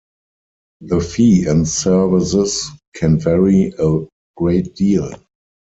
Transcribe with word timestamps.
The 0.79 0.99
fee 0.99 1.45
and 1.45 1.67
services 1.67 2.71
can 2.95 3.19
vary 3.19 3.71
a 3.77 3.99
great 4.35 4.73
deal. 4.75 5.11